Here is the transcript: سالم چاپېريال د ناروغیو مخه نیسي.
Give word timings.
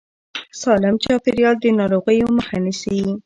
سالم 0.61 0.95
چاپېريال 1.03 1.55
د 1.59 1.65
ناروغیو 1.79 2.35
مخه 2.37 2.57
نیسي. 2.65 3.01